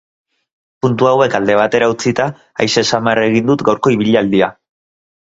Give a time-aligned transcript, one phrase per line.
[0.85, 2.25] Puntu hauek alde batera utzita,
[2.65, 4.49] aise samar egin dut gaurko ibilaldia.